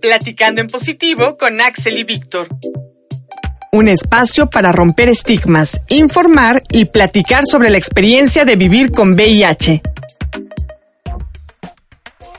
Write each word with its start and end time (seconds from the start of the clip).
Platicando 0.00 0.60
en 0.60 0.68
positivo 0.68 1.36
con 1.36 1.60
Axel 1.60 1.98
y 1.98 2.04
Víctor. 2.04 2.48
Un 3.72 3.88
espacio 3.88 4.48
para 4.48 4.70
romper 4.70 5.08
estigmas, 5.08 5.82
informar 5.88 6.62
y 6.70 6.86
platicar 6.86 7.44
sobre 7.44 7.70
la 7.70 7.78
experiencia 7.78 8.44
de 8.44 8.56
vivir 8.56 8.92
con 8.92 9.14
VIH. 9.14 9.82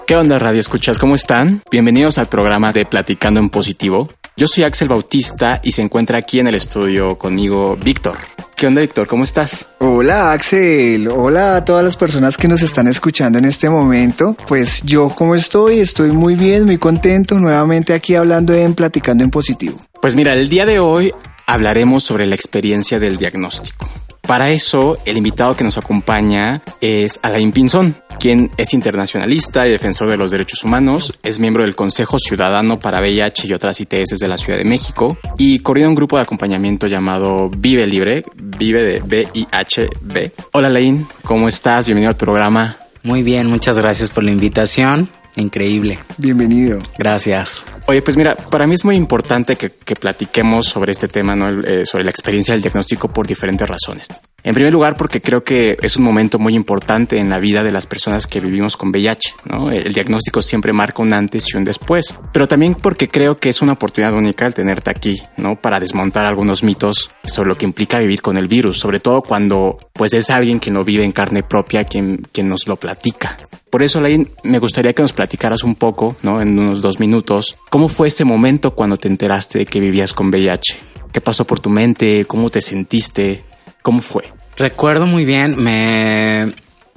¿Qué 0.07 0.15
onda 0.15 0.39
Radio 0.39 0.59
Escuchas? 0.59 0.97
¿Cómo 0.97 1.15
están? 1.15 1.61
Bienvenidos 1.69 2.17
al 2.17 2.27
programa 2.27 2.71
de 2.71 2.85
Platicando 2.85 3.39
en 3.39 3.49
Positivo. 3.49 4.09
Yo 4.37 4.47
soy 4.47 4.63
Axel 4.63 4.87
Bautista 4.87 5.59
y 5.61 5.73
se 5.73 5.81
encuentra 5.81 6.17
aquí 6.17 6.39
en 6.39 6.47
el 6.47 6.55
estudio 6.55 7.17
conmigo 7.17 7.75
Víctor. 7.75 8.17
¿Qué 8.59 8.67
onda 8.67 8.81
Víctor? 8.81 9.07
¿Cómo 9.07 9.23
estás? 9.23 9.69
Hola 9.79 10.33
Axel, 10.33 11.07
hola 11.07 11.55
a 11.55 11.63
todas 11.63 11.81
las 11.81 11.95
personas 11.95 12.35
que 12.35 12.49
nos 12.49 12.61
están 12.61 12.87
escuchando 12.87 13.39
en 13.39 13.45
este 13.45 13.69
momento. 13.69 14.35
Pues 14.49 14.81
yo 14.83 15.07
como 15.07 15.33
estoy, 15.33 15.79
estoy 15.79 16.11
muy 16.11 16.35
bien, 16.35 16.65
muy 16.65 16.77
contento, 16.77 17.39
nuevamente 17.39 17.93
aquí 17.93 18.15
hablando 18.15 18.53
en 18.53 18.75
Platicando 18.75 19.23
en 19.23 19.29
Positivo. 19.29 19.79
Pues 20.01 20.13
mira, 20.13 20.33
el 20.33 20.49
día 20.49 20.65
de 20.65 20.77
hoy 20.77 21.13
hablaremos 21.47 22.03
sobre 22.03 22.25
la 22.25 22.35
experiencia 22.35 22.99
del 22.99 23.15
diagnóstico. 23.15 23.87
Para 24.29 24.51
eso, 24.51 24.95
el 25.05 25.17
invitado 25.17 25.55
que 25.55 25.63
nos 25.63 25.79
acompaña 25.79 26.61
es 26.81 27.19
Alain 27.23 27.51
Pinzón, 27.51 27.95
quien 28.19 28.51
es 28.57 28.75
internacionalista 28.75 29.65
y 29.65 29.71
defensor 29.71 30.07
de 30.07 30.17
los 30.17 30.29
derechos 30.29 30.63
humanos, 30.63 31.17
es 31.23 31.39
miembro 31.39 31.63
del 31.63 31.75
Consejo 31.75 32.19
Ciudadano 32.19 32.77
para 32.77 32.99
VIH 32.99 33.47
y 33.47 33.53
otras 33.55 33.81
ITS 33.81 34.19
de 34.19 34.27
la 34.27 34.37
Ciudad 34.37 34.59
de 34.59 34.65
México 34.65 35.17
y 35.39 35.57
coordina 35.57 35.87
un 35.87 35.95
grupo 35.95 36.17
de 36.17 36.21
acompañamiento 36.21 36.85
llamado 36.85 37.49
Vive 37.49 37.87
Libre, 37.87 38.23
Vive 38.35 38.83
de 38.83 39.01
B-I-H-B. 39.03 40.31
Hola 40.51 40.67
Alain, 40.67 41.07
¿cómo 41.23 41.47
estás? 41.47 41.87
Bienvenido 41.87 42.11
al 42.11 42.17
programa. 42.17 42.77
Muy 43.01 43.23
bien, 43.23 43.47
muchas 43.47 43.79
gracias 43.79 44.11
por 44.11 44.23
la 44.23 44.29
invitación. 44.29 45.09
Increíble. 45.39 45.99
Bienvenido. 46.17 46.79
Gracias. 46.97 47.65
Oye, 47.87 48.01
pues 48.01 48.17
mira, 48.17 48.35
para 48.35 48.67
mí 48.67 48.75
es 48.75 48.85
muy 48.85 48.95
importante 48.95 49.55
que, 49.55 49.69
platiquemos 49.95 50.67
sobre 50.67 50.91
este 50.91 51.07
tema, 51.07 51.35
¿no? 51.35 51.49
Eh, 51.49 51.85
sobre 51.85 52.03
la 52.03 52.11
experiencia 52.11 52.53
del 52.53 52.61
diagnóstico 52.61 53.07
por 53.07 53.25
diferentes 53.25 53.67
razones. 53.67 54.07
En 54.43 54.53
primer 54.53 54.71
lugar, 54.71 54.95
porque 54.95 55.21
creo 55.21 55.43
que 55.43 55.77
es 55.81 55.97
un 55.97 56.05
momento 56.05 56.39
muy 56.39 56.55
importante 56.55 57.17
en 57.17 57.29
la 57.29 57.39
vida 57.39 57.61
de 57.63 57.71
las 57.71 57.85
personas 57.85 58.27
que 58.27 58.39
vivimos 58.39 58.77
con 58.77 58.89
VIH, 58.89 59.35
¿no? 59.45 59.71
El 59.71 59.93
diagnóstico 59.93 60.41
siempre 60.41 60.71
marca 60.71 61.01
un 61.01 61.13
antes 61.13 61.45
y 61.53 61.57
un 61.57 61.65
después. 61.65 62.17
Pero 62.31 62.47
también 62.47 62.75
porque 62.75 63.07
creo 63.09 63.37
que 63.37 63.49
es 63.49 63.61
una 63.61 63.73
oportunidad 63.73 64.13
única 64.13 64.45
el 64.45 64.53
tenerte 64.53 64.89
aquí, 64.89 65.21
¿no? 65.37 65.55
Para 65.55 65.79
desmontar 65.79 66.25
algunos 66.25 66.63
mitos 66.63 67.09
sobre 67.25 67.49
lo 67.49 67.57
que 67.57 67.65
implica 67.65 67.99
vivir 67.99 68.21
con 68.21 68.37
el 68.37 68.47
virus, 68.47 68.79
sobre 68.79 68.99
todo 68.99 69.21
cuando 69.21 69.77
pues 69.93 70.13
es 70.13 70.29
alguien 70.29 70.59
que 70.59 70.71
no 70.71 70.83
vive 70.83 71.03
en 71.03 71.11
carne 71.11 71.43
propia 71.43 71.83
quien, 71.83 72.27
quien 72.31 72.47
nos 72.47 72.67
lo 72.67 72.77
platica. 72.77 73.37
Por 73.69 73.83
eso, 73.83 74.01
Lain, 74.01 74.27
me 74.43 74.57
gustaría 74.57 74.93
que 74.93 75.03
nos 75.03 75.13
platicaras 75.29 75.63
un 75.63 75.75
poco, 75.75 76.15
¿no? 76.23 76.41
En 76.41 76.57
unos 76.57 76.81
dos 76.81 76.99
minutos, 76.99 77.55
¿cómo 77.69 77.87
fue 77.87 78.07
ese 78.07 78.25
momento 78.25 78.71
cuando 78.71 78.97
te 78.97 79.07
enteraste 79.07 79.59
de 79.59 79.65
que 79.67 79.79
vivías 79.79 80.11
con 80.11 80.29
VIH? 80.29 80.75
¿Qué 81.11 81.21
pasó 81.21 81.45
por 81.45 81.59
tu 81.59 81.69
mente? 81.69 82.25
¿Cómo 82.25 82.49
te 82.49 82.61
sentiste? 82.61 83.43
¿Cómo 83.83 84.01
fue? 84.01 84.23
Recuerdo 84.57 85.05
muy 85.05 85.25
bien, 85.25 85.55
me 85.55 86.51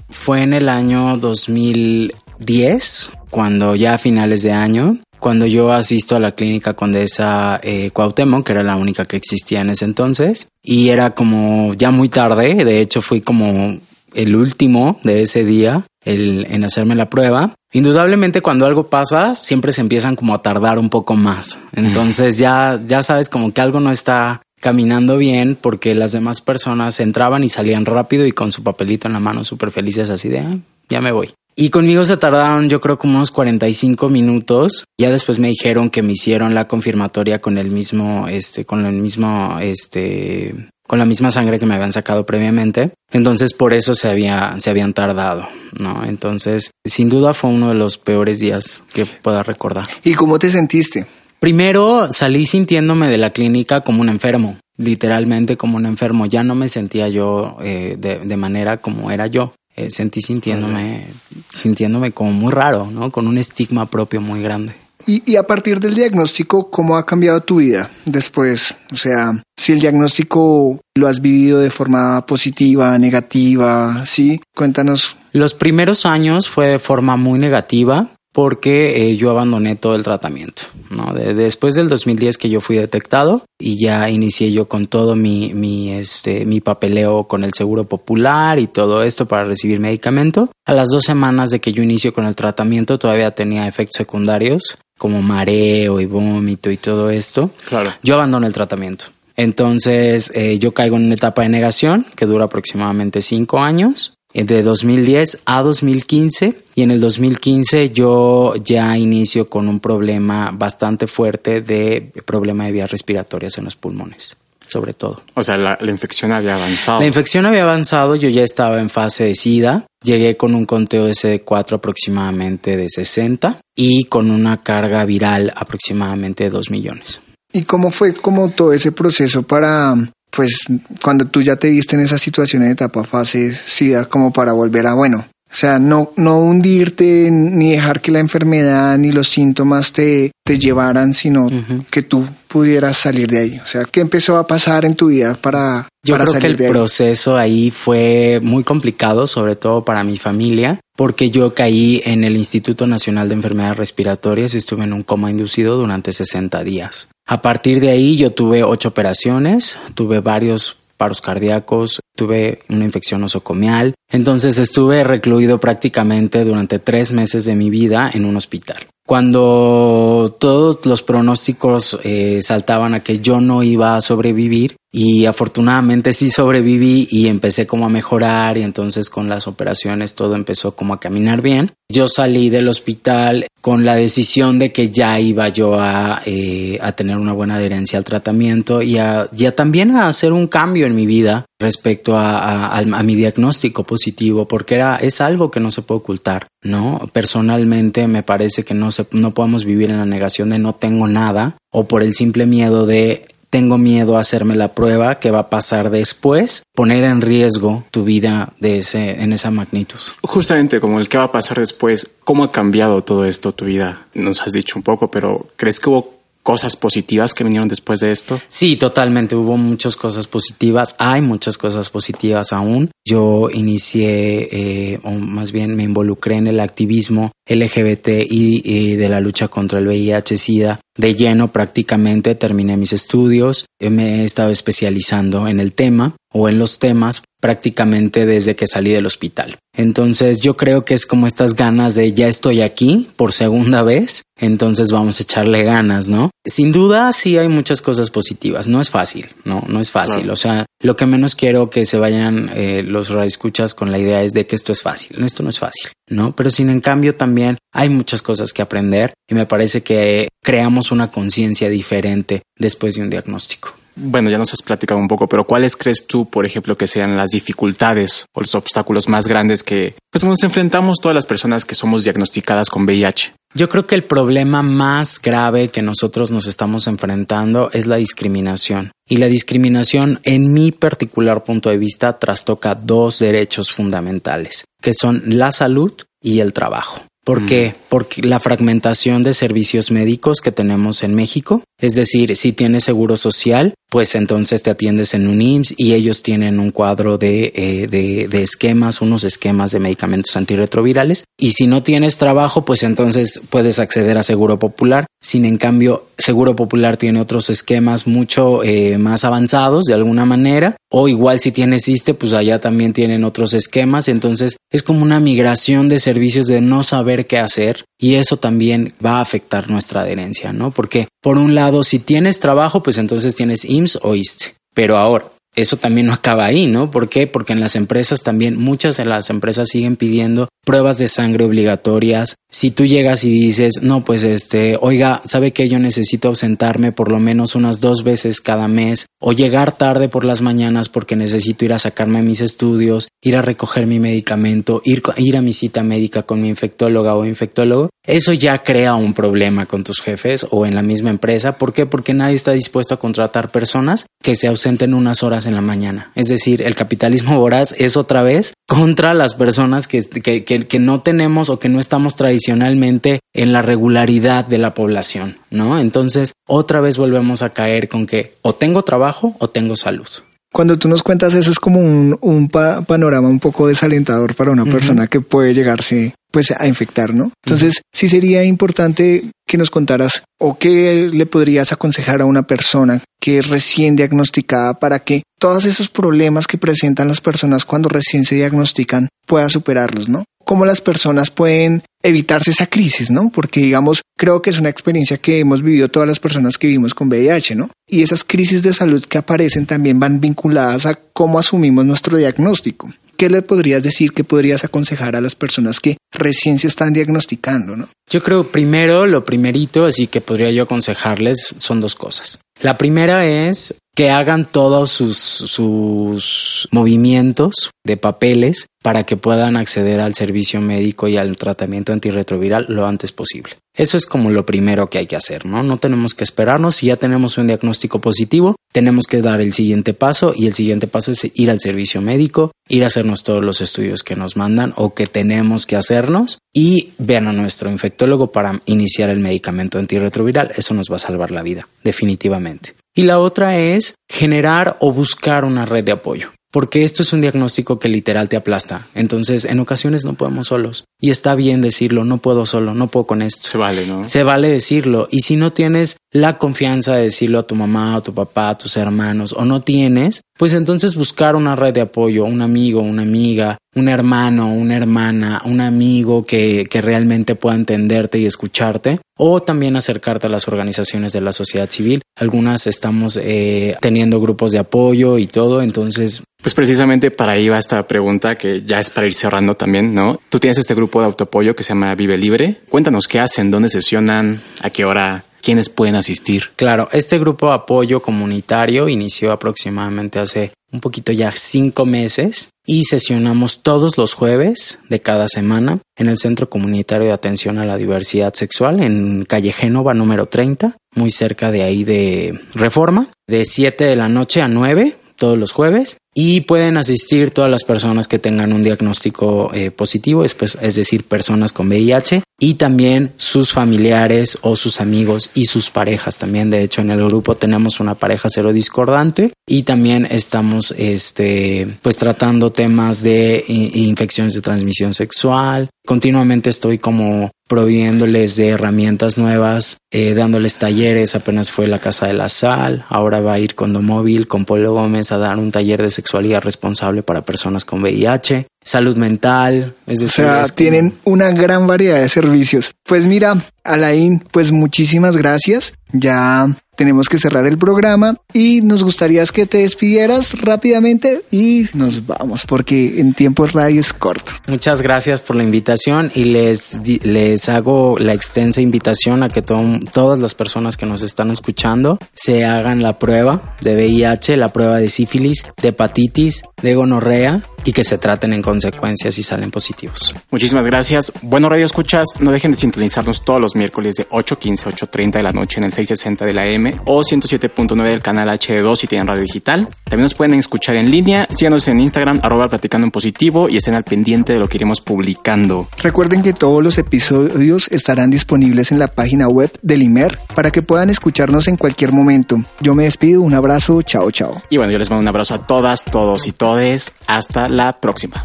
fue 0.09 0.45
en 0.45 0.55
el 0.55 0.71
año 0.71 1.19
2010, 1.19 3.11
cuando 3.29 3.77
ya 3.77 3.95
a 3.95 3.99
finales 3.99 4.43
de 4.43 4.53
año, 4.53 4.97
cuando 5.21 5.45
yo 5.45 5.71
asisto 5.71 6.17
a 6.17 6.21
la 6.21 6.33
clínica 6.33 6.73
Condesa 6.73 7.61
eh, 7.63 7.91
Cuauhtémoc, 7.91 8.47
que 8.47 8.53
era 8.53 8.63
la 8.63 8.77
única 8.77 9.05
que 9.05 9.19
existía 9.19 9.61
en 9.61 9.69
ese 9.69 9.85
entonces, 9.85 10.49
y 10.63 10.89
era 10.89 11.11
como 11.11 11.75
ya 11.75 11.91
muy 11.91 12.09
tarde, 12.09 12.65
de 12.65 12.81
hecho 12.81 13.03
fui 13.03 13.21
como 13.21 13.79
el 14.15 14.35
último 14.35 14.99
de 15.05 15.21
ese 15.21 15.45
día 15.45 15.85
el, 16.05 16.47
en 16.51 16.65
hacerme 16.65 16.95
la 16.95 17.09
prueba. 17.11 17.55
Indudablemente 17.73 18.43
cuando 18.43 18.67
algo 18.67 18.89
pasa, 18.89 19.35
siempre 19.35 19.73
se 19.73 19.81
empiezan 19.81 20.17
como 20.17 20.35
a 20.35 20.43
tardar 20.43 20.79
un 20.79 20.91
poco 20.91 21.15
más. 21.15 21.59
Entonces 21.73 22.39
ya, 22.39 22.81
ya 22.87 23.03
sabes 23.03 23.29
como 23.29 23.53
que 23.53 23.61
algo 23.61 23.81
no 23.81 23.91
está 23.91 24.43
caminando 24.61 25.17
bien 25.17 25.59
porque 25.61 25.95
las 25.95 26.13
demás 26.13 26.41
personas 26.41 27.01
entraban 27.01 27.43
y 27.45 27.49
salían 27.49 27.85
rápido 27.85 28.27
y 28.27 28.33
con 28.33 28.53
su 28.53 28.63
papelito 28.63 29.09
en 29.09 29.15
la 29.15 29.21
mano 29.21 29.45
súper 29.45 29.71
felices 29.71 30.09
así 30.09 30.29
de, 30.29 30.41
ah, 30.41 30.57
ya 30.89 31.01
me 31.01 31.13
voy. 31.13 31.33
Y 31.55 31.69
conmigo 31.69 32.05
se 32.05 32.17
tardaron 32.17 32.69
yo 32.71 32.81
creo 32.81 32.99
como 32.99 33.17
unos 33.17 33.31
45 33.31 34.09
minutos. 34.09 34.85
Ya 34.99 35.11
después 35.11 35.39
me 35.39 35.49
dijeron 35.49 35.91
que 35.91 36.03
me 36.03 36.13
hicieron 36.13 36.55
la 36.55 36.67
confirmatoria 36.67 37.39
con 37.39 37.59
el 37.59 37.71
mismo, 37.71 38.27
este, 38.29 38.65
con 38.65 38.87
el 38.87 38.95
mismo, 38.95 39.59
este, 39.61 40.55
con 40.93 40.99
la 40.99 41.07
misma 41.07 41.31
sangre 41.31 41.59
que 41.59 41.65
me 41.65 41.75
habían 41.75 41.91
sacado 41.91 42.27
previamente. 42.27 42.91
Entonces 43.11 43.55
por 43.55 43.73
eso 43.73 43.95
se 43.95 44.11
había, 44.11 44.57
se 44.59 44.69
habían 44.69 44.93
tardado, 44.93 45.49
¿no? 45.81 46.05
Entonces, 46.05 46.71
sin 46.85 47.09
duda 47.09 47.33
fue 47.33 47.49
uno 47.49 47.71
de 47.71 47.75
los 47.75 47.97
peores 47.97 48.41
días 48.41 48.83
que 48.93 49.07
pueda 49.07 49.43
recordar. 49.43 49.87
¿Y 50.05 50.13
cómo 50.13 50.39
te 50.39 50.51
sentiste? 50.51 51.07
Primero 51.41 52.13
salí 52.13 52.45
sintiéndome 52.45 53.09
de 53.09 53.17
la 53.17 53.31
clínica 53.31 53.81
como 53.81 54.03
un 54.03 54.11
enfermo, 54.11 54.59
literalmente 54.77 55.57
como 55.57 55.79
un 55.79 55.87
enfermo. 55.87 56.27
Ya 56.27 56.45
no 56.45 56.55
me 56.55 56.69
sentía 56.69 57.09
yo 57.09 57.57
eh, 57.63 57.97
de, 57.99 58.37
manera 58.37 58.77
como 58.77 59.11
era 59.11 59.27
yo. 59.29 59.55
Eh, 59.75 59.91
sentí 59.91 60.21
sintiéndome, 60.21 61.07
sintiéndome 61.49 62.13
como 62.13 62.35
muy 62.35 62.53
raro, 62.53 62.91
¿no? 62.93 63.11
Con 63.11 63.29
un 63.29 63.39
estigma 63.39 63.87
propio 63.87 64.21
muy 64.21 64.43
grande. 64.43 64.75
Y, 65.07 65.23
y, 65.31 65.37
a 65.37 65.47
partir 65.47 65.81
del 65.81 65.95
diagnóstico, 65.95 66.71
¿cómo 66.71 66.97
ha 66.97 67.07
cambiado 67.07 67.41
tu 67.41 67.57
vida 67.57 67.91
después? 68.05 68.75
O 68.93 68.97
sea, 68.97 69.43
si 69.57 69.73
el 69.73 69.81
diagnóstico 69.81 70.81
lo 70.95 71.09
has 71.09 71.21
vivido 71.21 71.61
de 71.61 71.71
forma 71.71 72.25
positiva, 72.27 72.99
negativa, 72.99 74.05
¿sí? 74.07 74.41
Cuéntanos. 74.55 75.17
Los 75.33 75.55
primeros 75.55 76.05
años 76.07 76.49
fue 76.49 76.69
de 76.69 76.79
forma 76.79 77.17
muy 77.17 77.39
negativa 77.39 78.11
porque 78.33 79.11
eh, 79.11 79.17
yo 79.17 79.31
abandoné 79.31 79.77
todo 79.77 79.95
el 79.95 80.03
tratamiento. 80.03 80.63
¿no? 80.91 81.15
después 81.15 81.75
del 81.75 81.89
2010 81.89 82.37
que 82.37 82.51
yo 82.51 82.61
fui 82.61 82.77
detectado 82.77 83.47
y 83.59 83.83
ya 83.83 84.11
inicié 84.11 84.53
yo 84.53 84.69
con 84.69 84.89
todo 84.89 85.17
mi, 85.17 85.55
mi, 85.55 85.91
este, 85.91 86.45
mi 86.45 86.61
papeleo 86.61 87.25
con 87.25 87.45
el 87.45 87.55
Seguro 87.55 87.85
Popular 87.85 88.59
y 88.59 88.67
todo 88.67 89.03
esto 89.03 89.27
para 89.27 89.45
recibir 89.45 89.81
medicamento. 89.81 90.51
A 90.67 90.75
las 90.75 90.89
dos 90.89 91.05
semanas 91.05 91.49
de 91.49 91.61
que 91.61 91.73
yo 91.73 91.83
inicio 91.83 92.13
con 92.13 92.27
el 92.27 92.35
tratamiento 92.35 92.99
todavía 92.99 93.31
tenía 93.31 93.67
efectos 93.67 93.97
secundarios 93.97 94.79
como 95.03 95.21
mareo 95.21 96.01
y 96.01 96.07
vómito 96.07 96.71
y 96.71 96.77
todo 96.77 97.11
esto. 97.11 97.51
Claro. 97.69 97.93
Yo 98.05 98.15
abandono 98.15 98.47
el 98.47 98.53
tratamiento. 98.53 99.07
Entonces 99.37 100.31
eh, 100.33 100.61
yo 100.61 100.73
caigo 100.75 100.95
en 100.95 101.07
una 101.07 101.17
etapa 101.17 101.43
de 101.43 101.49
negación 101.49 102.07
que 102.15 102.25
dura 102.25 102.45
aproximadamente 102.45 103.21
cinco 103.21 103.59
años 103.59 104.15
de 104.33 104.63
2010 104.63 105.41
a 105.45 105.61
2015 105.63 106.55
y 106.77 106.83
en 106.83 106.93
el 106.93 107.01
2015 107.01 107.91
yo 107.91 108.55
ya 108.63 108.97
inicio 108.97 109.49
con 109.49 109.67
un 109.67 109.81
problema 109.81 110.53
bastante 110.55 111.09
fuerte 111.09 111.63
de 111.63 112.13
problema 112.25 112.67
de 112.67 112.73
vías 112.73 112.91
respiratorias 112.93 113.59
en 113.59 113.65
los 113.65 113.75
pulmones 113.75 114.37
sobre 114.67 114.95
todo. 114.95 115.23
O 115.35 115.43
sea, 115.43 115.57
la, 115.57 115.79
infección 115.83 116.33
había 116.37 116.55
avanzado. 116.55 117.01
La 117.01 117.07
infección 117.07 117.47
había 117.47 117.63
avanzado, 117.63 118.17
yo 118.17 118.29
ya 118.29 118.43
estaba 118.43 118.81
en 118.81 118.91
fase 118.91 119.25
de 119.25 119.35
SIDA, 119.35 119.87
llegué 120.03 120.37
con 120.37 120.55
un 120.55 120.67
conteo 120.67 121.05
de 121.05 121.13
CD4 121.13 121.77
aproximadamente 121.77 122.77
de 122.77 122.89
60 122.89 123.61
y 123.77 124.05
con 124.05 124.31
una 124.31 124.61
carga 124.61 125.05
viral 125.05 125.53
aproximadamente 125.55 126.45
de 126.45 126.51
2 126.51 126.71
millones. 126.71 127.21
¿Y 127.53 127.63
cómo 127.63 127.91
fue 127.91 128.15
como 128.15 128.51
todo 128.51 128.73
ese 128.73 128.93
proceso 128.93 129.43
para 129.43 129.95
pues 130.31 130.65
cuando 131.03 131.27
tú 131.27 131.43
ya 131.43 131.57
te 131.57 131.69
viste 131.69 131.95
en 131.95 132.03
esa 132.03 132.17
situación 132.17 132.65
en 132.65 132.71
etapa 132.71 133.05
fase 133.05 133.55
SIDA 133.55 134.07
como 134.07 134.33
para 134.33 134.53
volver 134.53 134.87
a, 134.87 134.95
bueno, 134.95 135.27
o 135.53 135.55
sea, 135.55 135.79
no, 135.79 136.13
no 136.17 136.39
hundirte 136.39 137.31
ni 137.31 137.73
dejar 137.73 138.01
que 138.01 138.11
la 138.11 138.21
enfermedad 138.21 138.97
ni 138.97 139.13
los 139.13 139.29
síntomas 139.29 139.93
te, 139.93 140.33
te 140.43 140.59
llevaran, 140.59 141.13
sino 141.13 141.47
que 141.91 142.03
tú 142.03 142.27
pudieras 142.49 142.97
salir 142.97 143.31
de 143.31 143.39
ahí. 143.39 143.61
O 143.63 143.67
sea, 143.67 143.85
¿qué 143.85 144.01
empezó 144.01 144.39
a 144.39 144.47
pasar 144.47 144.87
en 144.87 144.97
tu 144.97 145.09
vida 145.09 145.35
para... 145.35 145.89
Yo 146.03 146.17
creo 146.17 146.41
que 146.41 146.47
el 146.47 146.57
proceso 146.57 147.37
ahí 147.37 147.71
fue 147.71 148.41
muy 148.43 148.65
complicado, 148.65 149.27
sobre 149.27 149.55
todo 149.55 149.85
para 149.85 150.03
mi 150.05 150.17
familia, 150.17 150.81
porque 150.97 151.31
yo 151.31 151.53
caí 151.55 152.01
en 152.07 152.25
el 152.25 152.35
Instituto 152.35 152.87
Nacional 152.87 153.29
de 153.29 153.35
Enfermedades 153.35 153.77
Respiratorias 153.77 154.55
y 154.55 154.59
estuve 154.59 154.85
en 154.85 154.95
un 154.95 155.03
coma 155.03 155.31
inducido 155.31 155.77
durante 155.77 156.13
60 156.13 156.65
días. 156.65 157.09
A 157.27 157.43
partir 157.43 157.79
de 157.79 157.91
ahí 157.91 158.17
yo 158.17 158.33
tuve 158.33 158.65
ocho 158.65 158.89
operaciones, 158.89 159.79
tuve 159.95 160.21
varios 160.21 160.79
paros 161.03 161.21
cardíacos, 161.21 161.99
tuve 162.17 162.61
una 162.69 162.85
infección 162.85 163.23
nosocomial, 163.23 163.93
entonces 164.09 164.57
estuve 164.61 165.03
recluido 165.03 165.59
prácticamente 165.59 166.45
durante 166.45 166.79
tres 166.79 167.13
meses 167.13 167.45
de 167.45 167.57
mi 167.57 167.71
vida 167.71 168.09
en 168.15 168.25
un 168.25 168.37
hospital. 168.37 168.87
Cuando 169.05 170.37
todos 170.39 170.87
los 170.87 171.03
pronósticos 171.03 171.99
eh, 172.05 172.39
saltaban 172.41 172.95
a 172.95 173.01
que 173.01 173.19
yo 173.19 173.41
no 173.41 173.65
iba 173.65 173.97
a 173.97 174.01
sobrevivir, 174.01 174.77
y 174.95 175.25
afortunadamente 175.25 176.13
sí 176.13 176.31
sobreviví 176.31 177.09
y 177.11 177.27
empecé 177.27 177.67
como 177.67 177.87
a 177.87 177.89
mejorar 177.89 178.59
y 178.59 178.63
entonces 178.63 179.09
con 179.09 179.27
las 179.27 179.49
operaciones 179.49 180.15
todo 180.15 180.37
empezó 180.37 180.77
como 180.77 180.93
a 180.93 181.01
caminar 181.01 181.41
bien. 181.41 181.73
Yo 181.89 182.07
salí 182.07 182.51
del 182.51 182.69
hospital 182.69 183.47
con 183.63 183.85
la 183.85 183.97
decisión 183.97 184.59
de 184.59 184.71
que 184.71 184.91
ya 184.91 185.19
iba 185.19 185.49
yo 185.49 185.81
a, 185.81 186.21
eh, 186.27 186.79
a 186.83 186.93
tener 186.93 187.17
una 187.17 187.33
buena 187.33 187.55
adherencia 187.55 187.99
al 187.99 188.05
tratamiento 188.05 188.83
y 188.83 188.99
a, 188.99 189.31
también 189.55 189.93
a 189.93 190.09
hacer 190.09 190.33
un 190.33 190.47
cambio 190.47 190.87
en 190.87 190.95
mi 190.95 191.07
vida 191.07 191.47
respecto 191.59 192.15
a, 192.17 192.83
mi 193.05 193.15
diagnóstico 193.15 193.85
positivo, 193.85 194.49
porque 194.49 194.75
era, 194.75 194.97
es 194.97 195.21
algo 195.21 195.51
que 195.51 195.61
no 195.61 195.71
se 195.71 195.83
puede 195.83 196.01
ocultar, 196.01 196.49
¿no? 196.63 197.09
Personalmente 197.13 198.09
me 198.09 198.23
parece 198.23 198.65
que 198.65 198.75
no, 198.75 198.91
se, 198.91 199.07
no 199.13 199.33
podemos 199.33 199.65
vivir 199.65 199.91
en 199.91 199.99
la 199.99 200.07
negación 200.07 200.51
de 200.51 200.59
no 200.59 200.75
tengo 200.75 201.07
nada 201.07 201.57
o 201.71 201.87
por 201.87 202.03
el 202.03 202.15
simple 202.15 202.47
miedo 202.47 202.85
de 202.85 203.27
tengo 203.53 203.77
miedo 203.77 204.17
a 204.17 204.21
hacerme 204.21 204.57
la 204.57 204.69
prueba, 204.69 205.19
que 205.19 205.31
va 205.31 205.41
a 205.41 205.51
pasar 205.51 205.91
después, 205.91 206.63
poner 206.75 207.05
en 207.05 207.21
riesgo 207.21 207.85
tu 207.91 208.03
vida 208.03 208.55
de 208.61 208.79
ese, 208.79 209.23
en 209.23 209.35
esa 209.35 209.51
magnitud. 209.51 209.99
Justamente 210.23 210.81
como 210.81 210.99
el 210.99 211.11
que 211.11 211.19
va 211.19 211.25
a 211.25 211.33
pasar 211.33 211.59
después, 211.59 212.11
¿cómo 212.25 212.45
ha 212.45 212.51
cambiado 212.51 213.05
todo 213.05 213.27
esto 213.27 213.53
tu 213.53 213.67
vida? 213.67 214.07
Nos 214.15 214.41
has 214.41 214.53
dicho 214.53 214.79
un 214.79 214.83
poco, 214.83 215.11
pero 215.11 215.49
¿crees 215.57 215.79
que 215.81 215.91
hubo 215.91 216.22
cosas 216.43 216.77
positivas 216.77 217.35
que 217.35 217.45
vinieron 217.45 217.69
después 217.69 218.01
de 218.01 218.11
esto? 218.11 218.41
Sí, 218.49 218.77
totalmente. 218.77 219.37
Hubo 219.37 219.57
muchas 219.57 219.97
cosas 219.97 220.27
positivas. 220.27 220.97
Hay 220.99 221.23
muchas 221.23 221.59
cosas 221.59 221.91
positivas 221.91 222.53
aún. 222.53 222.91
Yo 223.05 223.49
inicié, 223.51 224.49
eh, 224.53 225.01
o 225.03 225.13
más 225.13 225.53
bien 225.53 225.77
me 225.77 225.85
involucré 225.85 226.37
en 226.37 226.47
el 226.47 226.61
activismo 226.61 227.33
LGBT 227.49 228.09
y, 228.29 228.97
de 228.97 229.09
la 229.09 229.21
lucha 229.21 229.49
contra 229.49 229.79
el 229.79 229.87
VIH-Sida 229.87 230.81
de 230.97 231.15
lleno 231.15 231.53
prácticamente. 231.53 232.35
Terminé 232.35 232.77
mis 232.77 232.93
estudios. 232.93 233.67
Me 233.81 234.21
he 234.21 234.25
estado 234.25 234.51
especializando 234.51 235.49
en 235.49 235.61
el 235.61 235.73
tema 235.73 236.17
o 236.33 236.49
en 236.49 236.59
los 236.59 236.79
temas 236.79 237.23
prácticamente 237.43 238.25
desde 238.25 238.55
que 238.55 238.69
salí 238.69 238.93
del 238.93 239.05
hospital. 239.05 239.57
Entonces 239.77 240.41
yo 240.41 240.55
creo 240.55 240.83
que 240.83 240.95
es 240.95 241.07
como 241.07 241.27
estas 241.27 241.55
ganas 241.55 241.97
de 241.97 242.13
ya 242.13 242.29
estoy 242.29 242.63
aquí 242.63 243.09
por 243.17 243.33
segunda 243.33 243.83
vez, 243.83 244.23
entonces 244.39 244.93
vamos 244.93 245.19
a 245.19 245.25
echarle 245.25 245.65
ganas, 245.65 246.09
¿no? 246.09 246.31
Sin 246.47 246.71
duda 246.71 247.11
sí 247.11 247.39
hay 247.39 247.49
muchas 247.49 247.81
cosas 247.81 248.11
positivas, 248.11 248.69
no 248.69 248.81
es 248.81 248.91
fácil, 248.91 249.27
no, 249.45 249.65
no 249.67 249.81
es 249.81 249.91
fácil, 249.91 250.31
o 250.31 250.37
sea, 250.37 250.67
lo 250.81 250.97
que 250.97 251.05
menos 251.05 251.35
quiero 251.35 251.69
que 251.69 251.85
se 251.85 251.99
vayan 251.99 252.49
eh, 252.55 252.85
los 252.85 253.11
escuchas 253.11 253.75
con 253.75 253.91
la 253.91 253.99
idea 253.99 254.23
es 254.23 254.33
de 254.33 254.47
que 254.47 254.55
esto 254.55 254.71
es 254.71 254.81
fácil, 254.81 255.17
no, 255.19 255.27
esto 255.27 255.43
no 255.43 255.49
es 255.49 255.59
fácil, 255.59 255.91
¿no? 256.09 256.37
Pero 256.37 256.51
sin 256.51 256.71
en 256.71 256.81
cambio 256.81 257.17
también 257.17 257.59
hay 257.73 257.89
muchas 257.89 258.23
cosas 258.23 258.53
que 258.53 258.63
aprender 258.63 259.15
y 259.29 259.35
me 259.35 259.47
parece 259.47 259.83
que 259.83 260.29
creamos 260.45 260.93
una 260.93 261.11
conciencia 261.11 261.69
diferente 261.69 262.43
después 262.57 262.95
de 262.95 263.03
un 263.03 263.11
diagnóstico 263.11 263.75
bueno, 263.95 264.31
ya 264.31 264.39
nos 264.39 264.53
has 264.53 264.63
platicado 264.63 265.01
un 265.01 265.09
poco, 265.09 265.27
pero 265.27 265.45
¿cuáles 265.45 265.77
crees 265.77 266.07
tú, 266.07 266.29
por 266.29 266.47
ejemplo, 266.47 266.77
que 266.77 266.87
sean 266.87 267.17
las 267.17 267.31
dificultades 267.31 268.27
o 268.35 268.41
los 268.41 268.55
obstáculos 268.55 269.09
más 269.09 269.27
grandes 269.27 269.63
que 269.63 269.95
pues, 270.11 270.25
nos 270.25 270.43
enfrentamos 270.43 270.99
todas 271.01 271.15
las 271.15 271.27
personas 271.27 271.65
que 271.65 271.75
somos 271.75 272.05
diagnosticadas 272.05 272.69
con 272.69 272.85
VIH? 272.85 273.35
Yo 273.55 273.69
creo 273.69 273.87
que 273.87 273.95
el 273.95 274.05
problema 274.05 274.63
más 274.63 275.21
grave 275.21 275.69
que 275.69 275.83
nosotros 275.83 276.31
nos 276.31 276.47
estamos 276.47 276.87
enfrentando 276.87 277.71
es 277.73 277.87
la 277.87 277.97
discriminación. 277.97 278.93
Y 279.07 279.19
la 279.19 279.27
discriminación, 279.27 280.21
en 280.25 280.55
mi 280.55 280.73
particular 280.73 281.45
punto 281.45 281.69
de 281.69 281.77
vista, 281.77 282.19
trastoca 282.19 282.75
dos 282.75 283.19
derechos 283.19 283.71
fundamentales, 283.71 284.65
que 284.81 284.95
son 284.95 285.23
la 285.27 285.53
salud 285.53 285.93
y 286.23 286.41
el 286.41 286.55
trabajo. 286.55 287.03
¿Por 287.25 287.47
qué? 287.47 287.75
Porque 287.89 288.21
la 288.23 288.41
fragmentación 288.41 289.23
de 289.23 289.33
servicios 289.33 289.93
médicos 289.93 290.41
que 290.41 290.51
tenemos 290.51 291.05
en 291.05 291.15
México, 291.15 291.63
es 291.79 291.95
decir, 291.95 292.35
si 292.35 292.53
tienes 292.53 292.83
seguro 292.83 293.17
social, 293.17 293.75
pues 293.89 294.17
entonces 294.17 294.63
te 294.63 294.71
atiendes 294.71 295.15
en 295.15 295.29
un 295.29 295.41
IMSS 295.41 295.75
y 295.77 295.93
ellos 295.93 296.25
tienen 296.25 296.59
un 296.59 296.71
cuadro 296.71 297.19
de, 297.19 297.53
eh, 297.55 297.87
de, 297.87 298.27
de, 298.27 298.43
esquemas, 298.43 299.03
unos 299.03 299.23
esquemas 299.23 299.71
de 299.71 299.79
medicamentos 299.79 300.35
antirretrovirales. 300.35 301.25
Y 301.39 301.53
si 301.53 301.69
no 301.69 301.85
tienes 301.85 302.17
trabajo, 302.17 302.65
pues 302.65 302.83
entonces 302.83 303.41
puedes 303.51 303.79
acceder 303.79 304.19
a 304.19 304.25
Seguro 304.25 304.59
Popular. 304.59 305.07
Sin 305.21 305.45
en 305.45 305.59
cambio, 305.59 306.09
Seguro 306.23 306.55
Popular 306.55 306.97
tiene 306.97 307.21
otros 307.21 307.51
esquemas 307.51 308.07
mucho 308.07 308.63
eh, 308.63 308.97
más 308.97 309.25
avanzados 309.25 309.87
de 309.87 309.95
alguna 309.95 310.25
manera. 310.25 310.77
O 310.91 311.09
igual 311.09 311.41
si 311.41 311.51
tienes 311.51 311.89
ISTE, 311.89 312.15
pues 312.15 312.33
allá 312.33 312.61
también 312.61 312.93
tienen 312.93 313.25
otros 313.25 313.55
esquemas. 313.55 314.09
Entonces 314.09 314.57
es 314.71 314.83
como 314.83 315.03
una 315.03 315.19
migración 315.19 315.89
de 315.89 315.99
servicios 315.99 316.47
de 316.47 316.61
no 316.61 316.83
saber 316.85 317.27
qué 317.27 317.39
hacer. 317.39 317.85
Y 317.99 318.15
eso 318.15 318.37
también 318.37 318.95
va 319.05 319.19
a 319.19 319.21
afectar 319.21 319.69
nuestra 319.69 320.03
adherencia, 320.03 320.53
¿no? 320.53 320.71
Porque 320.71 321.09
por 321.21 321.39
un 321.39 321.55
lado, 321.55 321.83
si 321.83 321.99
tienes 321.99 322.39
trabajo, 322.41 322.83
pues 322.83 322.99
entonces 322.99 323.35
tienes 323.35 323.65
IMSS 323.65 323.99
o 324.03 324.15
ISTE. 324.15 324.55
Pero 324.75 324.99
ahora, 324.99 325.27
eso 325.55 325.77
también 325.77 326.07
no 326.07 326.15
acaba 326.15 326.47
ahí, 326.47 326.67
¿no? 326.67 326.91
¿Por 326.91 327.09
qué? 327.09 327.27
Porque 327.27 327.53
en 327.53 327.61
las 327.61 327.77
empresas 327.77 328.23
también, 328.23 328.57
muchas 328.57 328.97
de 328.97 329.05
las 329.05 329.29
empresas 329.29 329.69
siguen 329.69 329.97
pidiendo 329.97 330.49
pruebas 330.65 330.99
de 330.99 331.09
sangre 331.09 331.45
obligatorias. 331.45 332.37
Si 332.55 332.71
tú 332.71 332.85
llegas 332.85 333.25
y 333.25 333.31
dices, 333.31 333.81
no, 333.81 334.05
pues 334.05 334.25
este, 334.25 334.77
oiga, 334.79 335.23
¿sabe 335.25 335.53
que 335.53 335.71
yo 335.71 335.79
necesito 335.79 336.29
ausentarme 336.29 336.93
por 336.93 337.11
lo 337.11 337.19
menos 337.19 337.55
unas 337.55 337.81
dos 337.81 338.05
veces 338.05 338.43
cada 338.43 338.69
mes? 338.69 339.07
O 339.23 339.33
llegar 339.33 339.73
tarde 339.73 340.11
por 340.11 340.27
las 340.27 340.43
mañanas 340.43 340.91
porque 340.91 341.17
necesito 341.17 341.65
ir 341.65 341.73
a 341.73 341.79
sacarme 341.79 342.21
mis 342.21 342.43
estudios, 342.43 343.09
ir 343.23 343.37
a 343.37 343.43
recoger 343.43 343.87
mi 343.87 343.99
medicamento, 343.99 344.83
ir, 344.85 345.03
ir 345.17 345.39
a 345.39 345.41
mi 345.41 345.55
cita 345.55 345.83
médica 345.83 346.25
con 346.25 346.43
mi 346.43 346.49
infectóloga 346.51 347.15
o 347.15 347.25
infectólogo. 347.25 347.89
Eso 348.05 348.35
ya 348.35 348.63
crea 348.63 348.97
un 348.97 349.15
problema 349.15 349.65
con 349.65 349.83
tus 349.83 350.01
jefes 350.03 350.47
o 350.51 350.67
en 350.67 350.75
la 350.75 350.83
misma 350.83 351.09
empresa. 351.09 351.57
¿Por 351.57 351.73
qué? 351.73 351.87
Porque 351.87 352.13
nadie 352.13 352.35
está 352.35 352.53
dispuesto 352.53 352.95
a 352.95 352.99
contratar 352.99 353.51
personas 353.51 354.07
que 354.23 354.37
se 354.37 354.49
ausenten 354.49 354.93
unas 354.93 355.23
horas 355.23 355.47
en 355.47 355.55
la 355.55 355.61
mañana. 355.61 356.11
Es 356.17 356.27
decir, 356.27 356.63
el 356.63 356.75
capitalismo 356.75 357.39
voraz 357.39 357.75
es 357.79 357.97
otra 357.97 358.23
vez 358.23 358.53
contra 358.67 359.15
las 359.15 359.35
personas 359.35 359.87
que, 359.87 360.03
que, 360.03 360.45
que, 360.45 360.79
no 360.79 361.01
tenemos 361.01 361.49
o 361.51 361.59
que 361.59 361.69
no 361.69 361.79
estamos 361.79 362.17
tradicionalmente 362.17 362.42
en 362.49 363.53
la 363.53 363.63
regularidad 363.63 364.47
de 364.47 364.59
la 364.59 364.75
población, 364.75 365.37
¿no? 365.51 365.79
Entonces, 365.79 366.33
otra 366.47 366.81
vez 366.81 366.97
volvemos 366.97 367.43
a 367.43 367.51
caer 367.51 367.89
con 367.89 368.07
que 368.07 368.35
o 368.43 368.55
tengo 368.55 368.83
trabajo 368.83 369.37
o 369.39 369.49
tengo 369.49 369.77
salud. 369.77 370.09
Cuando 370.53 370.79
tú 370.79 370.89
nos 370.89 371.03
cuentas 371.03 371.35
eso 371.35 371.51
es 371.51 371.59
como 371.59 371.81
un, 371.81 372.19
un 372.21 372.49
panorama 372.49 373.29
un 373.29 373.41
poco 373.41 373.69
desalentador 373.69 374.35
para 374.35 374.51
una 374.51 374.67
persona 374.67 375.07
que 375.07 375.23
puede 375.23 375.55
llegarse 375.55 376.15
pues 376.31 376.51
a 376.51 376.67
infectar, 376.67 377.15
¿no? 377.15 377.31
Entonces, 377.45 377.83
sí 377.93 378.09
sería 378.09 378.45
importante 378.45 379.31
que 379.47 379.59
nos 379.59 379.71
contaras 379.71 380.23
o 380.39 380.59
qué 380.59 381.11
le 381.13 381.27
podrías 381.27 381.73
aconsejar 381.73 382.21
a 382.21 382.27
una 382.27 382.47
persona 382.47 383.03
que 383.21 383.39
es 383.39 383.49
recién 383.49 383.97
diagnosticada 383.97 384.79
para 384.79 385.01
que 385.01 385.23
todos 385.39 385.65
esos 385.65 385.89
problemas 385.89 386.47
que 386.47 386.59
presentan 386.59 387.09
las 387.09 387.21
personas 387.21 387.65
cuando 387.65 387.89
recién 387.89 388.25
se 388.25 388.35
diagnostican 388.35 389.09
pueda 389.27 389.49
superarlos, 389.49 390.09
¿no? 390.09 390.25
Cómo 390.45 390.65
las 390.65 390.81
personas 390.81 391.31
pueden 391.31 391.83
evitarse 392.03 392.51
esa 392.51 392.67
crisis, 392.67 393.11
¿no? 393.11 393.31
Porque 393.31 393.61
digamos, 393.61 394.03
creo 394.17 394.43
que 394.43 394.51
es 394.51 394.59
una 394.59 394.69
experiencia 394.69 395.19
que 395.19 395.39
hemos 395.39 395.63
vivido 395.63 395.89
todas 395.89 396.09
las 396.09 396.19
personas 396.19 396.59
que 396.59 396.67
vivimos 396.67 396.95
con 396.95 397.09
VIH, 397.09 397.55
¿no? 397.55 397.71
Y 397.89 398.03
esas 398.03 398.25
crisis 398.25 398.63
de 398.63 398.73
salud 398.73 399.05
que 399.05 399.19
aparecen 399.19 399.67
también 399.67 400.01
van 400.01 400.21
vinculadas 400.21 400.87
a 400.87 400.99
cómo 401.13 401.39
asumimos 401.39 401.85
nuestro 401.85 402.19
diagnóstico. 402.19 402.93
¿qué 403.23 403.31
le 403.31 403.43
podrías 403.43 403.85
decir, 403.85 404.11
qué 404.11 404.25
podrías 404.25 404.65
aconsejar 404.65 405.15
a 405.15 405.21
las 405.21 405.37
personas 405.37 405.79
que 405.79 405.97
recién 406.11 406.59
se 406.59 406.67
están 406.67 406.93
diagnosticando, 406.93 407.77
no? 407.77 407.89
Yo 408.11 408.21
creo 408.21 408.51
primero, 408.51 409.07
lo 409.07 409.25
primerito, 409.25 409.85
así 409.85 410.09
que 410.09 410.21
podría 410.21 410.51
yo 410.51 410.65
aconsejarles, 410.65 411.55
son 411.59 411.81
dos 411.81 411.95
cosas. 411.95 412.41
La 412.63 412.77
primera 412.77 413.25
es 413.25 413.77
que 413.95 414.11
hagan 414.11 414.47
todos 414.47 414.91
sus, 414.91 416.69
movimientos 416.71 417.71
de 417.85 417.97
papeles 417.97 418.67
para 418.83 419.05
que 419.05 419.17
puedan 419.17 419.57
acceder 419.57 420.01
al 420.01 420.15
servicio 420.15 420.61
médico 420.61 421.09
y 421.09 421.17
al 421.17 421.37
tratamiento 421.37 421.93
antirretroviral 421.93 422.67
lo 422.69 422.87
antes 422.87 423.13
posible. 423.13 423.59
Eso 423.77 423.97
es 423.97 424.07
como 424.07 424.31
lo 424.31 424.47
primero 424.47 424.89
que 424.89 424.99
hay 424.99 425.07
que 425.07 425.17
hacer, 425.17 425.47
¿no? 425.47 425.63
No 425.63 425.77
tenemos 425.77 426.15
que 426.15 426.25
esperarnos. 426.25 426.77
Si 426.77 426.87
ya 426.87 426.97
tenemos 426.97 427.39
un 427.39 427.47
diagnóstico 427.47 428.01
positivo, 428.01 428.57
tenemos 428.73 429.07
que 429.07 429.23
dar 429.23 429.41
el 429.41 429.53
siguiente 429.53 429.95
paso 429.95 430.33
y 430.35 430.47
el 430.47 430.55
siguiente 430.55 430.87
paso 430.87 431.13
es 431.13 431.31
ir 431.35 431.51
al 431.51 431.61
servicio 431.61 432.01
médico, 432.01 432.53
ir 432.69 432.85
a 432.85 432.89
hacernos 432.89 433.23
todos 433.23 433.43
los 433.43 433.61
estudios 433.61 434.03
que 434.03 434.17
nos 434.17 434.37
mandan 434.37 434.73
o 434.77 434.95
que 434.95 435.07
tenemos 435.07 435.67
que 435.67 435.77
hacernos 435.77 436.39
y 436.53 436.93
ver 436.99 437.27
a 437.27 437.33
nuestro 437.33 437.71
infectólogo 437.71 438.33
para 438.33 438.61
iniciar 438.67 439.11
el 439.11 439.21
medicamento 439.21 439.79
antirretroviral. 439.79 440.51
Eso 440.57 440.75
nos 440.75 440.91
va 440.91 440.97
a 440.97 441.01
salvar 441.01 441.31
la 441.31 441.43
vida, 441.43 441.69
definitivamente. 441.85 442.75
Y 442.95 443.03
la 443.03 443.19
otra 443.19 443.57
es 443.57 443.95
generar 444.11 444.77
o 444.81 444.93
buscar 444.93 445.45
una 445.45 445.65
red 445.65 445.85
de 445.85 445.93
apoyo. 445.93 446.31
Porque 446.53 446.85
esto 446.85 447.03
es 447.03 447.13
un 447.15 447.23
diagnóstico 447.23 447.79
que 447.79 447.89
literal 447.89 448.29
te 448.29 448.37
aplasta. 448.37 448.87
Entonces, 448.95 449.47
en 449.47 449.59
ocasiones 449.59 450.05
no 450.05 450.13
podemos 450.13 450.49
solos. 450.49 450.85
Y 451.01 451.11
está 451.11 451.35
bien 451.35 451.63
decirlo, 451.63 452.05
no 452.05 452.19
puedo 452.19 452.45
solo, 452.45 452.75
no 452.75 452.89
puedo 452.89 453.07
con 453.07 453.23
esto. 453.23 453.49
Se 453.49 453.57
vale, 453.59 453.87
¿no? 453.87 454.05
Se 454.05 454.23
vale 454.23 454.49
decirlo. 454.49 455.09
Y 455.11 455.23
si 455.23 455.37
no 455.37 455.53
tienes 455.53 455.97
la 456.13 456.37
confianza 456.37 456.95
de 456.95 457.05
decirlo 457.05 457.39
a 457.39 457.47
tu 457.47 457.55
mamá, 457.55 457.97
a 457.97 458.03
tu 458.03 458.13
papá, 458.13 458.51
a 458.51 458.59
tus 458.59 458.77
hermanos, 458.77 459.33
o 459.33 459.47
no 459.47 459.63
tienes, 459.63 460.21
pues 460.39 460.53
entonces 460.53 460.95
buscar 460.95 461.37
una 461.37 461.57
red 461.57 461.73
de 461.73 461.81
apoyo, 461.81 462.25
un 462.25 462.43
amigo, 462.43 462.83
una 462.83 463.03
amiga, 463.03 463.57
un 463.75 463.89
hermano, 463.89 464.53
una 464.53 464.77
hermana, 464.77 465.41
un 465.47 465.61
amigo 465.61 466.27
que, 466.27 466.67
que 466.69 466.83
realmente 466.83 467.35
pueda 467.35 467.57
entenderte 467.57 468.19
y 468.19 468.27
escucharte, 468.27 469.01
o 469.17 469.41
también 469.41 469.77
acercarte 469.77 470.27
a 470.27 470.31
las 470.31 470.49
organizaciones 470.49 471.13
de 471.13 471.21
la 471.21 471.33
sociedad 471.33 471.71
civil. 471.71 472.03
Algunas 472.17 472.67
estamos 472.67 473.19
eh, 473.23 473.77
teniendo 473.81 474.21
grupos 474.21 474.53
de 474.53 474.59
apoyo 474.59 475.19
y 475.19 475.27
todo, 475.27 475.63
entonces 475.63 476.23
pues 476.43 476.55
precisamente 476.55 477.11
para 477.11 477.33
ahí 477.33 477.49
va 477.49 477.59
esta 477.59 477.87
pregunta 477.87 478.37
que 478.37 478.63
ya 478.63 478.81
es 478.81 478.91
para 478.91 479.07
ir 479.07 479.15
cerrando 479.15 479.55
también, 479.55 479.95
¿no? 479.95 480.21
Tú 480.29 480.39
tienes 480.39 480.59
este 480.59 480.75
grupo 480.75 481.01
de 481.01 481.07
autoapoyo 481.07 481.55
que 481.55 481.63
se 481.63 481.71
llama 481.71 481.95
Vive 481.95 482.19
Libre. 482.19 482.57
Cuéntanos 482.69 483.07
qué 483.07 483.21
hacen, 483.21 483.51
dónde 483.51 483.69
sesionan, 483.69 484.41
a 484.61 484.71
qué 484.71 484.85
hora, 484.85 485.25
quiénes 485.41 485.69
pueden 485.69 485.95
asistir. 485.95 486.51
Claro, 486.57 486.89
este 486.93 487.19
grupo 487.19 487.47
de 487.47 487.55
apoyo 487.55 488.01
comunitario 488.03 488.89
inició 488.89 489.33
aproximadamente 489.33 490.19
hace 490.19 490.53
un 490.73 490.81
poquito 490.81 491.13
ya 491.13 491.31
cinco 491.33 491.85
meses 491.85 492.51
y 492.67 492.85
sesionamos 492.85 493.63
todos 493.63 493.99
los 493.99 494.15
jueves 494.15 494.81
de 494.89 495.01
cada 495.01 495.29
semana 495.29 495.79
en 495.97 496.09
el 496.09 496.19
Centro 496.19 496.49
Comunitario 496.49 497.09
de 497.09 497.13
Atención 497.13 497.59
a 497.59 497.67
la 497.67 497.77
Diversidad 497.77 498.33
Sexual 498.35 498.83
en 498.83 499.25
calle 499.27 499.53
Génova 499.53 499.95
número 499.95 500.27
30, 500.27 500.77
muy 500.95 501.11
cerca 501.11 501.51
de 501.51 501.63
ahí 501.63 501.85
de 501.85 502.41
Reforma, 502.55 503.11
de 503.29 503.45
7 503.45 503.85
de 503.85 503.97
la 503.97 504.09
noche 504.09 504.41
a 504.41 504.49
9 504.49 504.97
todos 505.17 505.39
los 505.39 505.53
jueves 505.53 505.99
y 506.15 506.43
pueden 506.43 506.77
asistir 506.77 507.31
todas 507.31 507.51
las 507.51 507.65
personas 507.65 508.07
que 508.07 508.19
tengan 508.19 508.53
un 508.53 508.63
diagnóstico 508.63 509.51
eh, 509.55 509.71
positivo, 509.71 510.25
es, 510.25 510.37
decir, 510.75 511.05
personas 511.05 511.53
con 511.53 511.69
VIH 511.69 512.23
y 512.39 512.55
también 512.55 513.13
sus 513.17 513.53
familiares 513.53 514.39
o 514.43 514.57
sus 514.57 514.81
amigos 514.81 515.31
y 515.35 515.47
sus 515.47 515.71
parejas. 515.71 516.19
También, 516.19 516.51
de 516.51 516.63
hecho, 516.63 516.83
en 516.83 516.91
el 516.91 517.05
grupo 517.05 517.35
tenemos 517.35 517.81
una 517.81 517.95
pareja 517.95 518.29
cero 518.29 518.53
discordante 518.53 519.33
y 519.47 519.63
también 519.63 520.07
estamos, 520.11 520.75
este, 520.77 521.79
pues 521.81 521.97
tratando 521.97 522.51
temas 522.51 523.03
de 523.03 523.45
infecciones 523.49 524.35
de 524.35 524.43
transmisión 524.43 524.93
sexual. 524.93 525.71
Continuamente 525.85 526.49
estoy 526.49 526.79
como 526.79 527.31
proviéndoles 527.49 528.37
de 528.37 528.51
herramientas 528.51 529.19
nuevas, 529.19 529.77
eh, 529.91 530.15
dándoles 530.15 530.59
talleres, 530.59 531.15
apenas 531.15 531.51
fue 531.51 531.67
la 531.67 531.81
Casa 531.81 532.07
de 532.07 532.15
la 532.15 532.29
Sal, 532.29 532.85
ahora 532.89 533.21
va 533.21 533.35
a 533.35 533.39
ir 533.39 533.55
con 533.55 533.73
Domóvil, 533.73 534.27
con 534.27 534.45
Polo 534.45 534.73
Gómez 534.73 535.13
a 535.13 535.19
dar 535.19 535.37
un 535.39 535.51
taller 535.53 535.83
de 535.83 535.91
sexualidad 535.91 536.41
responsable 536.41 537.03
para 537.03 537.23
personas 537.23 537.65
con 537.65 537.83
VIH, 537.83 538.47
salud 538.65 538.97
mental, 538.97 539.75
es 539.87 539.99
decir, 539.99 540.25
o 540.25 540.29
sea, 540.29 540.43
es 540.43 540.53
como- 540.53 540.57
tienen 540.57 540.95
una 541.05 541.31
gran 541.31 541.67
variedad 541.67 542.01
de 542.01 542.09
servicios. 542.09 542.71
Pues 542.87 543.07
mira, 543.07 543.37
Alain, 543.65 544.23
pues 544.31 544.51
muchísimas 544.53 545.17
gracias. 545.17 545.75
Ya 545.93 546.49
tenemos 546.75 547.09
que 547.09 547.19
cerrar 547.19 547.47
el 547.47 547.59
programa 547.59 548.17
y 548.33 548.63
nos 548.63 548.83
gustaría 548.83 549.23
que 549.27 549.47
te 549.47 549.59
despidieras 549.59 550.41
rápidamente 550.41 551.21
y 551.31 551.67
nos 551.75 552.07
vamos 552.07 552.45
porque 552.47 552.99
en 552.99 553.13
tiempo 553.13 553.47
radio 553.47 553.79
es 553.79 553.93
corto. 553.93 554.33
Muchas 554.49 554.81
gracias 554.81 555.21
por 555.21 555.37
la 555.37 555.43
invitación 555.45 556.11
y 556.15 556.25
les, 556.25 556.77
les 557.05 557.49
hago 557.51 557.99
la 557.99 558.15
extensa 558.15 558.63
invitación 558.63 559.23
a 559.23 559.29
que 559.29 559.43
to- 559.43 559.81
todas 559.93 560.19
las 560.19 560.35
personas 560.35 560.77
que 560.79 560.87
nos 560.87 561.03
están 561.03 561.31
escuchando 561.31 561.99
se 562.15 562.45
hagan 562.47 562.81
la 562.83 562.99
prueba 562.99 563.55
de 563.61 563.75
VIH, 563.77 564.37
la 564.39 564.53
prueba 564.53 564.79
de 564.79 564.89
sífilis, 564.89 565.45
de 565.61 565.69
hepatitis, 565.69 566.43
de 566.63 566.75
gonorrea 566.75 567.43
y 567.65 567.73
que 567.73 567.85
se 567.85 567.97
traten 567.99 568.33
en 568.33 568.43
consecuencia 568.43 569.13
si 569.13 569.23
salen 569.23 569.51
positivos. 569.53 570.13
Muchísimas 570.33 570.67
gracias. 570.67 571.13
Bueno, 571.23 571.49
Radio 571.49 571.65
Escuchas, 571.67 572.07
no 572.19 572.33
dejen 572.33 572.53
de 572.53 572.57
sintonizarnos 572.57 573.25
todos 573.25 573.41
los 573.41 573.55
miércoles 573.55 573.95
de 573.95 574.09
8.15 574.09 574.67
a 574.67 574.71
8.30 574.71 575.13
de 575.13 575.23
la 575.23 575.31
noche 575.33 575.59
en 575.61 575.65
el 575.65 575.73
660 575.87 576.25
de 576.25 576.35
la 576.35 576.45
M 576.47 576.75
o 576.85 577.01
107.9 577.01 577.85
del 577.85 578.03
canal 578.03 578.29
HD2 578.29 578.77
si 578.77 578.87
tienen 578.87 579.07
radio 579.07 579.23
digital. 579.23 579.69
También 579.85 580.03
nos 580.03 580.15
pueden 580.15 580.35
escuchar 580.35 580.77
en 580.77 580.91
línea. 580.91 581.27
Síganos 581.31 581.69
en 581.69 581.81
Instagram, 581.81 582.21
arroba 582.23 582.49
platicando 582.49 582.87
en 582.87 582.91
positivo 582.91 583.49
y 583.49 583.57
estén 583.57 583.75
al 583.75 583.85
pendiente 583.85 584.33
de 584.33 584.39
lo 584.39 584.49
que 584.49 584.59
iremos 584.59 584.81
publicando. 584.81 585.69
Recuerden 585.79 586.23
que 586.23 586.33
todos 586.33 586.63
los 586.63 586.79
episodios 586.79 587.69
estarán 587.71 588.11
disponibles 588.11 588.73
en 588.73 588.79
la 588.79 588.89
página 588.89 589.29
web 589.29 589.51
del 589.63 589.83
IMER 589.83 590.19
para 590.35 590.51
que 590.51 590.63
puedan 590.63 590.91
escucharnos 590.91 591.49
en 591.49 591.57
cualquier 591.57 591.93
momento. 591.93 592.41
Yo 592.61 592.75
me 592.75 592.85
despido, 592.85 593.23
un 593.23 593.35
abrazo, 593.35 593.83
chao 593.83 594.11
chao. 594.11 594.43
Y 594.51 594.57
bueno, 594.57 594.73
yo 594.73 594.79
les 594.79 594.91
mando 594.91 595.03
un 595.03 595.09
abrazo 595.09 595.35
a 595.35 595.47
todas, 595.47 595.85
todos 595.85 596.27
y 596.27 596.33
todes. 596.33 596.93
Hasta 597.07 597.49
la 597.49 597.81
próxima. 597.81 598.25